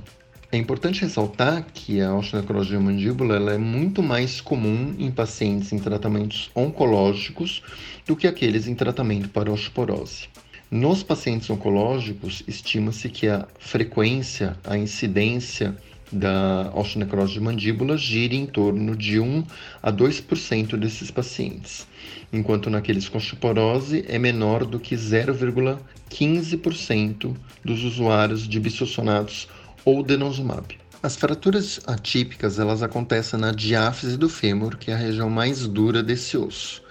É 0.56 0.58
importante 0.58 1.02
ressaltar 1.02 1.66
que 1.74 2.00
a 2.00 2.16
osteonecrose 2.16 2.70
de 2.70 2.78
mandíbula 2.78 3.36
ela 3.36 3.52
é 3.52 3.58
muito 3.58 4.02
mais 4.02 4.40
comum 4.40 4.96
em 4.98 5.12
pacientes 5.12 5.74
em 5.74 5.80
tratamentos 5.80 6.50
oncológicos 6.56 7.62
do 8.08 8.16
que 8.16 8.26
aqueles 8.26 8.66
em 8.66 8.74
tratamento 8.74 9.28
para 9.28 9.52
osteoporose. 9.52 10.30
Nos 10.72 11.04
pacientes 11.04 11.50
oncológicos, 11.50 12.42
estima-se 12.48 13.10
que 13.10 13.28
a 13.28 13.46
frequência, 13.60 14.58
a 14.64 14.78
incidência 14.78 15.76
da 16.10 16.72
osteonecrose 16.74 17.34
de 17.34 17.42
mandíbula 17.42 17.98
gira 17.98 18.34
em 18.34 18.46
torno 18.46 18.96
de 18.96 19.20
1 19.20 19.44
a 19.84 19.92
2% 19.92 20.78
desses 20.78 21.12
pacientes, 21.12 21.86
enquanto 22.32 22.70
naqueles 22.70 23.10
com 23.10 23.18
osteoporose 23.18 24.06
é 24.08 24.18
menor 24.18 24.64
do 24.64 24.80
que 24.80 24.96
0,15% 24.96 27.36
dos 27.62 27.84
usuários 27.84 28.48
de 28.48 28.58
bisossonatos 28.58 29.50
ou 29.86 30.04
denosumab. 30.04 30.78
As 31.02 31.16
fraturas 31.16 31.80
atípicas 31.86 32.58
elas 32.58 32.82
acontecem 32.82 33.40
na 33.40 33.52
diáfise 33.52 34.18
do 34.18 34.28
fêmur, 34.28 34.76
que 34.76 34.90
é 34.90 34.96
a 34.96 34.98
região 34.98 35.30
mais 35.30 35.68
dura 35.68 36.02
desse 36.02 36.36
osso 36.36 36.84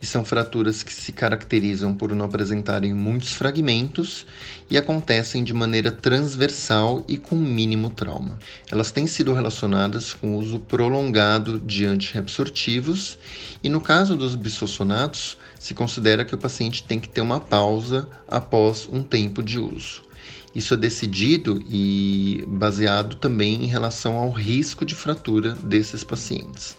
e 0.00 0.06
são 0.06 0.24
fraturas 0.24 0.82
que 0.82 0.92
se 0.92 1.12
caracterizam 1.12 1.94
por 1.94 2.14
não 2.14 2.24
apresentarem 2.24 2.94
muitos 2.94 3.32
fragmentos 3.32 4.26
e 4.70 4.76
acontecem 4.78 5.42
de 5.42 5.52
maneira 5.52 5.90
transversal 5.90 7.04
e 7.08 7.16
com 7.16 7.34
mínimo 7.34 7.90
trauma. 7.90 8.38
Elas 8.70 8.90
têm 8.90 9.06
sido 9.06 9.32
relacionadas 9.32 10.14
com 10.14 10.36
uso 10.36 10.60
prolongado 10.60 11.58
de 11.58 11.84
antirreabsortivos 11.84 13.18
e 13.62 13.68
no 13.68 13.80
caso 13.80 14.16
dos 14.16 14.34
bisossonatos, 14.34 15.36
se 15.58 15.74
considera 15.74 16.24
que 16.24 16.34
o 16.34 16.38
paciente 16.38 16.84
tem 16.84 17.00
que 17.00 17.08
ter 17.08 17.20
uma 17.20 17.40
pausa 17.40 18.08
após 18.28 18.88
um 18.90 19.02
tempo 19.02 19.42
de 19.42 19.58
uso. 19.58 20.07
Isso 20.54 20.74
é 20.74 20.76
decidido 20.76 21.62
e 21.68 22.44
baseado 22.48 23.16
também 23.16 23.64
em 23.64 23.66
relação 23.66 24.16
ao 24.16 24.30
risco 24.30 24.84
de 24.84 24.94
fratura 24.94 25.52
desses 25.62 26.02
pacientes. 26.02 26.76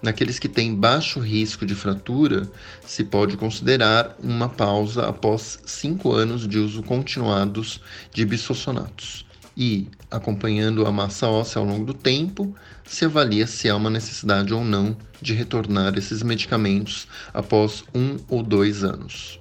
Naqueles 0.00 0.38
que 0.38 0.48
têm 0.48 0.74
baixo 0.74 1.18
risco 1.18 1.66
de 1.66 1.74
fratura, 1.74 2.48
se 2.86 3.02
pode 3.02 3.36
considerar 3.36 4.16
uma 4.22 4.48
pausa 4.48 5.08
após 5.08 5.58
cinco 5.66 6.12
anos 6.12 6.46
de 6.46 6.58
uso 6.58 6.82
continuados 6.84 7.80
de 8.14 8.24
bisossonatos. 8.24 9.26
E, 9.56 9.88
acompanhando 10.08 10.86
a 10.86 10.92
massa 10.92 11.26
óssea 11.26 11.58
ao 11.58 11.66
longo 11.66 11.84
do 11.84 11.94
tempo, 11.94 12.54
se 12.84 13.04
avalia 13.04 13.44
se 13.44 13.68
há 13.68 13.74
uma 13.74 13.90
necessidade 13.90 14.54
ou 14.54 14.64
não 14.64 14.96
de 15.20 15.34
retornar 15.34 15.98
esses 15.98 16.22
medicamentos 16.22 17.08
após 17.34 17.82
um 17.92 18.16
ou 18.28 18.40
dois 18.40 18.84
anos. 18.84 19.40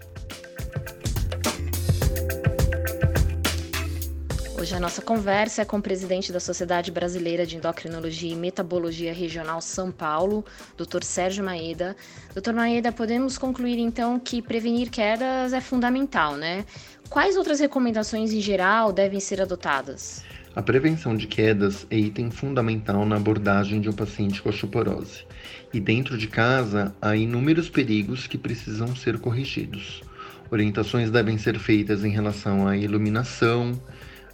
Hoje 4.67 4.75
a 4.75 4.81
nossa 4.81 5.01
conversa 5.01 5.61
é 5.61 5.65
com 5.65 5.77
o 5.77 5.81
presidente 5.81 6.29
da 6.29 6.41
Sociedade 6.41 6.91
Brasileira 6.91 7.45
de 7.45 7.55
Endocrinologia 7.55 8.33
e 8.33 8.35
Metabologia 8.35 9.13
Regional 9.13 9.61
São 9.61 9.93
Paulo, 9.93 10.43
Dr. 10.75 11.03
Sérgio 11.03 11.41
Maeda. 11.41 11.95
Dr. 12.35 12.51
Maeda, 12.51 12.91
podemos 12.91 13.37
concluir 13.37 13.79
então 13.79 14.19
que 14.19 14.41
prevenir 14.41 14.89
quedas 14.89 15.53
é 15.53 15.61
fundamental, 15.61 16.35
né? 16.35 16.65
Quais 17.09 17.37
outras 17.37 17.61
recomendações 17.61 18.33
em 18.33 18.41
geral 18.41 18.91
devem 18.91 19.21
ser 19.21 19.41
adotadas? 19.41 20.21
A 20.53 20.61
prevenção 20.61 21.15
de 21.15 21.27
quedas 21.27 21.87
é 21.89 21.97
item 21.97 22.29
fundamental 22.29 23.05
na 23.05 23.15
abordagem 23.15 23.79
de 23.79 23.87
um 23.87 23.93
paciente 23.93 24.41
com 24.41 24.49
osteoporose. 24.49 25.25
E 25.73 25.79
dentro 25.79 26.17
de 26.17 26.27
casa 26.27 26.93
há 27.01 27.15
inúmeros 27.15 27.69
perigos 27.69 28.27
que 28.27 28.37
precisam 28.37 28.93
ser 28.97 29.17
corrigidos. 29.17 30.03
Orientações 30.51 31.09
devem 31.09 31.37
ser 31.37 31.57
feitas 31.57 32.03
em 32.03 32.09
relação 32.09 32.67
à 32.67 32.75
iluminação, 32.75 33.79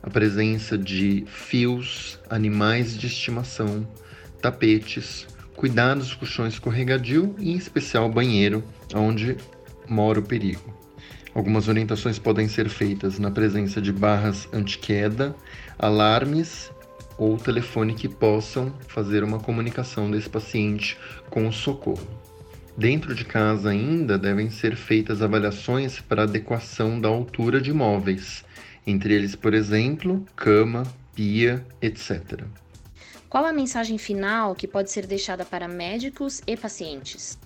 a 0.03 0.09
presença 0.09 0.77
de 0.77 1.23
fios, 1.27 2.19
animais 2.29 2.97
de 2.97 3.07
estimação, 3.07 3.87
tapetes, 4.41 5.25
cuidados 5.55 6.13
com 6.13 6.25
o 6.25 6.27
chão 6.27 6.45
escorregadio 6.45 7.33
e, 7.39 7.53
em 7.53 7.55
especial, 7.55 8.11
banheiro, 8.11 8.61
onde 8.93 9.37
mora 9.87 10.19
o 10.19 10.23
perigo. 10.23 10.77
Algumas 11.33 11.69
orientações 11.69 12.19
podem 12.19 12.49
ser 12.49 12.67
feitas 12.69 13.17
na 13.17 13.31
presença 13.31 13.81
de 13.81 13.93
barras 13.93 14.47
anti-queda, 14.51 15.33
alarmes 15.79 16.69
ou 17.17 17.37
telefone 17.37 17.93
que 17.93 18.09
possam 18.09 18.73
fazer 18.87 19.23
uma 19.23 19.39
comunicação 19.39 20.11
desse 20.11 20.29
paciente 20.29 20.97
com 21.29 21.47
o 21.47 21.53
socorro. 21.53 22.07
Dentro 22.77 23.15
de 23.15 23.23
casa 23.23 23.69
ainda 23.69 24.17
devem 24.17 24.49
ser 24.49 24.75
feitas 24.75 25.21
avaliações 25.21 25.99
para 25.99 26.23
adequação 26.23 26.99
da 26.99 27.07
altura 27.07 27.61
de 27.61 27.71
móveis, 27.71 28.43
entre 28.86 29.13
eles, 29.13 29.36
por 29.36 29.54
exemplo, 29.54 30.26
cama, 30.36 30.84
pia, 31.15 31.65
etc. 31.82 32.43
Qual 33.30 33.46
a 33.46 33.54
mensagem 33.54 33.98
final 33.98 34.54
que 34.54 34.67
pode 34.67 34.91
ser 34.91 35.08
deixada 35.08 35.43
para 35.43 35.67
médicos 35.67 36.41
e 36.46 36.56
pacientes? 36.56 37.38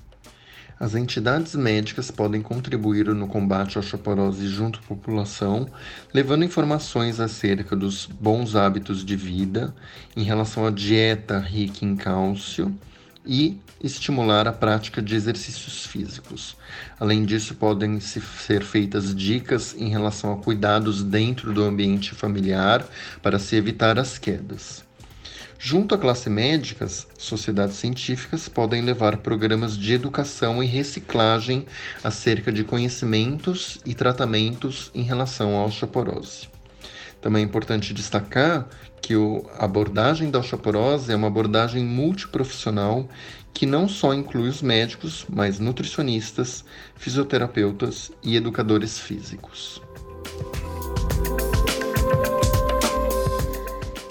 As 0.79 0.93
entidades 0.93 1.55
médicas 1.55 2.11
podem 2.11 2.41
contribuir 2.41 3.07
no 3.07 3.27
combate 3.27 3.77
à 3.77 3.79
osteoporose 3.79 4.47
junto 4.47 4.79
à 4.79 4.81
população, 4.83 5.67
levando 6.13 6.45
informações 6.45 7.19
acerca 7.19 7.75
dos 7.75 8.05
bons 8.05 8.55
hábitos 8.55 9.03
de 9.03 9.15
vida 9.15 9.73
em 10.15 10.23
relação 10.23 10.67
à 10.67 10.69
dieta 10.69 11.39
rica 11.39 11.83
em 11.83 11.95
cálcio 11.95 12.77
e 13.27 13.59
estimular 13.83 14.47
a 14.47 14.53
prática 14.53 15.01
de 15.01 15.15
exercícios 15.15 15.85
físicos. 15.85 16.55
Além 16.99 17.25
disso, 17.25 17.55
podem 17.55 17.99
ser 17.99 18.63
feitas 18.63 19.13
dicas 19.13 19.75
em 19.77 19.89
relação 19.89 20.33
a 20.33 20.37
cuidados 20.37 21.03
dentro 21.03 21.53
do 21.53 21.63
ambiente 21.63 22.15
familiar 22.15 22.87
para 23.21 23.37
se 23.37 23.55
evitar 23.55 23.99
as 23.99 24.17
quedas. 24.17 24.87
Junto 25.59 25.95
à 25.95 25.97
classe 25.97 26.29
médicas, 26.29 27.07
sociedades 27.17 27.77
científicas 27.77 28.47
podem 28.47 28.83
levar 28.83 29.17
programas 29.17 29.75
de 29.75 29.91
educação 29.91 30.63
e 30.63 30.67
reciclagem 30.67 31.65
acerca 32.03 32.51
de 32.51 32.63
conhecimentos 32.63 33.79
e 33.83 33.95
tratamentos 33.95 34.91
em 34.93 35.01
relação 35.01 35.57
à 35.57 35.65
osteoporose. 35.65 36.56
Também 37.21 37.43
é 37.43 37.45
importante 37.45 37.93
destacar 37.93 38.67
que 39.01 39.13
a 39.57 39.65
abordagem 39.65 40.29
da 40.29 40.39
osteoporose 40.39 41.11
é 41.11 41.15
uma 41.15 41.27
abordagem 41.27 41.83
multiprofissional 41.83 43.07
que 43.53 43.65
não 43.65 43.87
só 43.87 44.13
inclui 44.13 44.49
os 44.49 44.61
médicos, 44.61 45.25
mas 45.27 45.59
nutricionistas, 45.59 46.63
fisioterapeutas 46.95 48.11
e 48.21 48.35
educadores 48.35 48.99
físicos. 48.99 49.81